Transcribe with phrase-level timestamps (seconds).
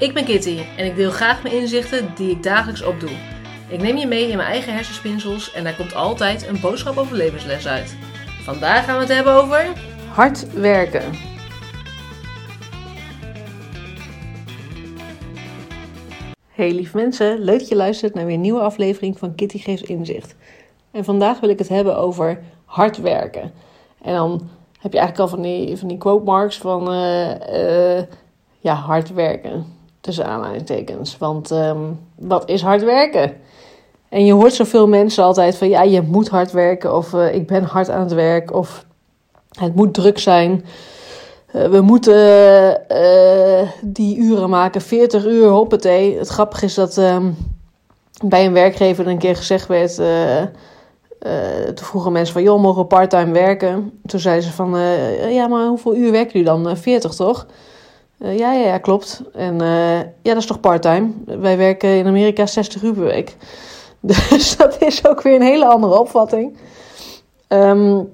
[0.00, 3.10] Ik ben Kitty en ik deel graag mijn inzichten die ik dagelijks opdoe.
[3.68, 7.16] Ik neem je mee in mijn eigen hersenspinsels en daar komt altijd een boodschap over
[7.16, 7.96] levensles uit.
[8.42, 9.72] Vandaag gaan we het hebben over
[10.12, 11.02] hard werken.
[16.50, 19.88] Hey lieve mensen, leuk dat je luistert naar weer een nieuwe aflevering van Kitty Geeft
[19.88, 20.36] Inzicht.
[20.90, 23.52] En vandaag wil ik het hebben over hard werken.
[24.02, 24.48] En dan
[24.80, 28.06] heb je eigenlijk al van die, van die quote marks van eh, eh,
[28.58, 29.78] ja, hard werken.
[30.00, 31.18] Tussen aanhalingstekens.
[31.18, 31.54] Want
[32.14, 33.36] wat is hard werken?
[34.10, 36.96] En je hoort zoveel mensen altijd van ja, je moet hard werken.
[36.96, 38.54] Of uh, ik ben hard aan het werk.
[38.54, 38.84] Of
[39.58, 40.64] het moet druk zijn.
[41.54, 46.18] Uh, we moeten uh, die uren maken, 40 uur, hoppatee.
[46.18, 47.36] Het grappige is dat um,
[48.24, 49.94] bij een werkgever een keer gezegd werd...
[51.74, 54.00] toen vroegen mensen van, joh, mogen parttime werken?
[54.06, 54.78] Toen zeiden ze van,
[55.30, 56.76] ja, maar hoeveel uur werken jullie dan?
[56.76, 57.46] 40 toch?
[58.22, 59.22] Uh, ja, ja, ja, klopt.
[59.32, 61.10] En uh, ja, dat is toch parttime?
[61.24, 63.36] Wij werken in Amerika 60 uur per week.
[64.00, 66.56] Dus dat is ook weer een hele andere opvatting.
[67.48, 68.12] Um,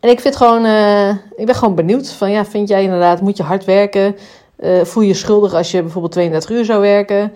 [0.00, 3.36] en ik vind gewoon, uh, ik ben gewoon benieuwd van, ja, vind jij inderdaad, moet
[3.36, 4.16] je hard werken?
[4.82, 7.32] voel je schuldig als je bijvoorbeeld 32 uur zou werken?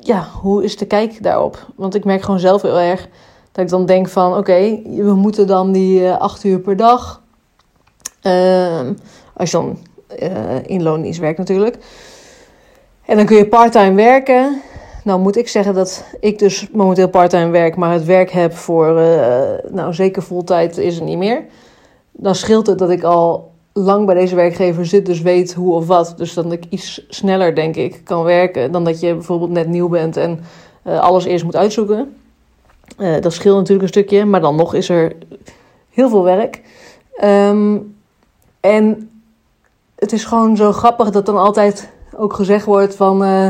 [0.00, 1.66] ja, hoe is de kijk daarop?
[1.76, 3.08] Want ik merk gewoon zelf heel erg
[3.52, 7.22] dat ik dan denk van, oké, we moeten dan die 8 uur per dag...
[9.42, 9.78] Ehm, als je dan
[10.22, 11.76] uh, in loondienst werkt natuurlijk.
[13.06, 14.60] En dan kun je parttime werken.
[15.04, 19.00] Nou moet ik zeggen dat ik dus momenteel parttime werk, maar het werk heb voor,
[19.00, 21.44] uh, nou zeker fulltime is het niet meer.
[22.12, 25.86] Dan scheelt het dat ik al lang bij deze werkgever zit, dus weet hoe of
[25.86, 26.14] wat.
[26.16, 29.88] Dus dat ik iets sneller, denk ik, kan werken dan dat je bijvoorbeeld net nieuw
[29.88, 30.40] bent en
[30.86, 32.16] uh, alles eerst moet uitzoeken.
[33.20, 35.12] Dat scheelt natuurlijk een stukje, maar dan nog is er
[35.90, 36.60] heel veel werk.
[37.24, 37.94] Um,
[38.60, 39.11] en
[40.02, 43.24] het is gewoon zo grappig dat dan altijd ook gezegd wordt van...
[43.24, 43.48] Uh,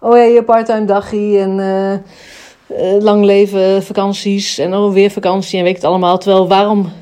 [0.00, 5.64] oh ja, je parttime dagje en uh, lang leven, vakanties en dan weer vakantie en
[5.64, 6.18] weet het allemaal.
[6.18, 6.92] Terwijl waarom,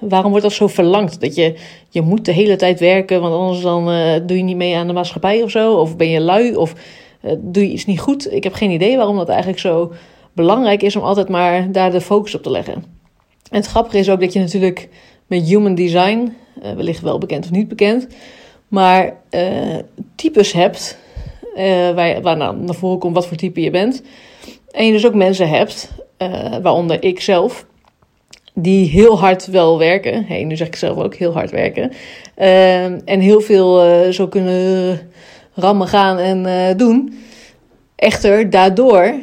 [0.00, 1.20] waarom wordt dat zo verlangd?
[1.20, 1.54] Dat je,
[1.88, 3.84] je moet de hele tijd werken, want anders dan
[4.26, 5.74] doe je niet mee aan de maatschappij of zo.
[5.74, 6.74] Of ben je lui of
[7.38, 8.32] doe je iets niet goed.
[8.32, 9.92] Ik heb geen idee waarom dat eigenlijk zo
[10.32, 12.74] belangrijk is om altijd maar daar de focus op te leggen.
[13.50, 14.88] En het grappige is ook dat je natuurlijk
[15.26, 18.06] met human design wellicht wel bekend of niet bekend.
[18.68, 19.76] Maar uh,
[20.14, 20.98] types hebt,
[21.56, 24.02] uh, waar, waar nou naar voren komt wat voor type je bent.
[24.70, 25.92] En je dus ook mensen hebt,
[26.62, 27.66] waaronder ik zelf,
[28.54, 30.24] die heel hard wel werken.
[30.26, 31.92] Hey, nu zeg ik zelf ook heel hard werken.
[33.04, 35.00] en heel veel zo kunnen
[35.54, 37.18] rammen gaan en doen.
[37.96, 39.14] Echter, daardoor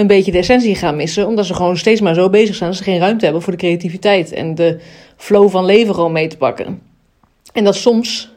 [0.00, 1.26] een beetje de essentie gaan missen.
[1.26, 3.58] Omdat ze gewoon steeds maar zo bezig zijn dat ze geen ruimte hebben voor de
[3.58, 4.78] creativiteit en de
[5.16, 6.82] flow van leven gewoon mee te pakken.
[7.52, 8.32] En dat soms,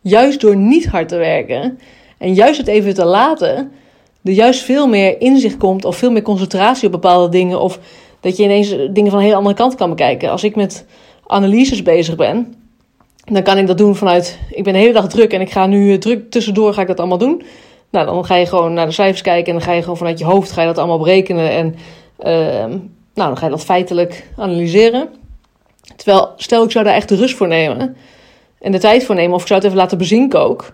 [0.00, 1.78] juist door niet hard te werken
[2.18, 3.72] en juist het even te laten,
[4.24, 7.60] er juist veel meer inzicht komt of veel meer concentratie op bepaalde dingen.
[7.60, 7.78] Of
[8.20, 10.30] dat je ineens dingen van een hele andere kant kan bekijken.
[10.30, 10.86] Als ik met
[11.26, 12.54] analyses bezig ben,
[13.24, 15.66] dan kan ik dat doen vanuit, ik ben de hele dag druk en ik ga
[15.66, 17.42] nu druk tussendoor ga ik dat allemaal doen.
[17.90, 20.18] Nou, dan ga je gewoon naar de cijfers kijken en dan ga je gewoon vanuit
[20.18, 21.50] je hoofd ga je dat allemaal berekenen.
[21.50, 21.74] En
[22.20, 22.76] uh,
[23.14, 25.08] nou, dan ga je dat feitelijk analyseren.
[25.96, 27.96] Terwijl, stel ik zou daar echt de rust voor nemen
[28.60, 30.72] en de tijd voor nemen, of ik zou het even laten bezinken ook,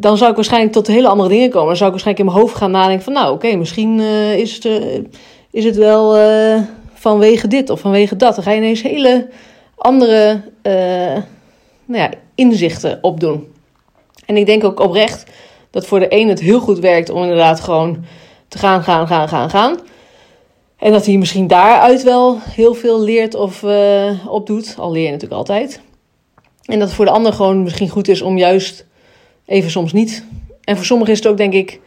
[0.00, 1.66] dan zou ik waarschijnlijk tot hele andere dingen komen.
[1.66, 4.54] Dan zou ik waarschijnlijk in mijn hoofd gaan nadenken van, nou oké, misschien uh, is,
[4.54, 5.04] het, uh,
[5.50, 6.62] is het wel uh,
[6.94, 8.34] vanwege dit of vanwege dat.
[8.34, 9.28] Dan ga je ineens hele
[9.76, 10.40] andere
[11.84, 13.52] nou ja, inzichten opdoen.
[14.26, 15.30] En ik denk ook oprecht
[15.70, 18.04] dat voor de een het heel goed werkt om inderdaad gewoon
[18.48, 19.78] te gaan, gaan, gaan, gaan, gaan.
[20.76, 23.64] En dat hij misschien daaruit wel heel veel leert of
[24.28, 24.74] opdoet.
[24.78, 25.80] Al leer je natuurlijk altijd.
[26.68, 28.86] En dat het voor de ander gewoon misschien goed is om juist
[29.46, 30.24] even soms niet.
[30.64, 31.80] En voor sommigen is het ook, denk ik,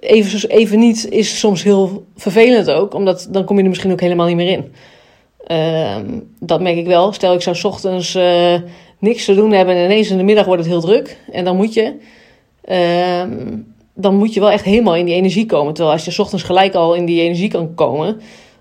[0.00, 2.94] even, even niet is soms heel vervelend ook.
[2.94, 4.72] Omdat dan kom je er misschien ook helemaal niet meer in.
[5.48, 5.96] Uh,
[6.40, 7.12] dat merk ik wel.
[7.12, 8.54] Stel, ik zou ochtends uh,
[8.98, 11.18] niks te doen hebben en ineens in de middag wordt het heel druk.
[11.32, 11.94] En dan moet je.
[12.68, 13.22] Uh,
[13.94, 15.74] dan moet je wel echt helemaal in die energie komen.
[15.74, 18.20] Terwijl als je ochtends gelijk al in die energie kan komen.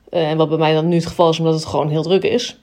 [0.09, 2.59] En wat bij mij dan nu het geval is, omdat het gewoon heel druk is.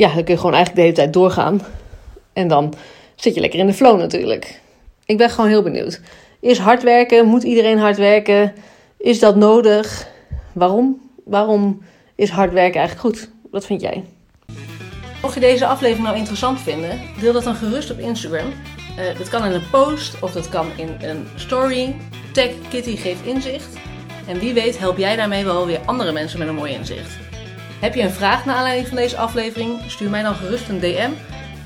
[0.00, 1.60] Ja, dan kun je gewoon eigenlijk de hele tijd doorgaan.
[2.32, 2.74] En dan
[3.14, 4.60] zit je lekker in de flow natuurlijk.
[5.04, 6.00] Ik ben gewoon heel benieuwd.
[6.40, 7.26] Is hard werken?
[7.26, 8.54] Moet iedereen hard werken?
[8.98, 10.08] Is dat nodig?
[10.52, 11.10] Waarom?
[11.24, 11.82] Waarom
[12.14, 13.30] is hard werken eigenlijk goed?
[13.50, 14.04] Wat vind jij?
[15.22, 18.46] Mocht je deze aflevering nou interessant vinden, deel dat dan gerust op Instagram.
[18.46, 21.96] Uh, dat kan in een post of dat kan in een story.
[22.32, 23.76] Tag Kitty geeft inzicht.
[24.26, 27.29] En wie weet help jij daarmee wel weer andere mensen met een mooi inzicht.
[27.80, 29.80] Heb je een vraag naar aanleiding van deze aflevering?
[29.86, 31.10] Stuur mij dan gerust een DM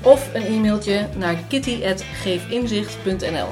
[0.03, 3.47] of een e-mailtje naar kitty.geefinzicht.nl.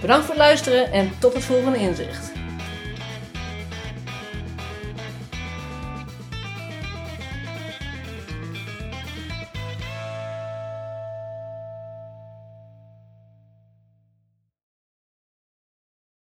[0.00, 2.31] Bedankt voor het luisteren en tot het volgende inzicht.